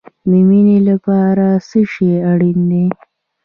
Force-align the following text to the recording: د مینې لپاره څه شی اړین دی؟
د 0.29 0.31
مینې 0.47 0.77
لپاره 0.89 1.47
څه 1.67 1.79
شی 1.91 2.09
اړین 2.31 2.59
دی؟ 2.71 2.85